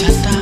[0.00, 0.39] 찾다.